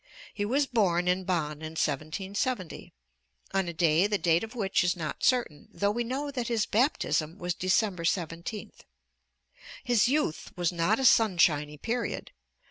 [0.33, 2.91] He was born in Bonn in 1770,
[3.53, 6.65] on a day the date of which is not certain (though we know that his
[6.65, 8.79] baptism was December 17th).
[9.83, 12.31] His youth was not a sunshiny period.